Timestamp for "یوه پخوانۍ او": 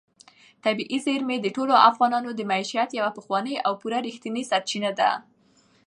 2.99-3.71